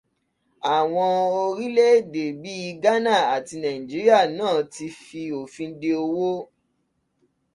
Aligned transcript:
Àwọn 0.75 1.09
orílè-èdè 1.45 2.25
bí 2.41 2.53
Gánà 2.83 3.13
àti 3.35 3.55
Nàìjá 3.63 4.19
náà 4.37 4.57
ti 4.73 4.85
fi 5.03 5.21
òfin 5.41 5.71
de 5.81 5.91
owó. 6.03 6.31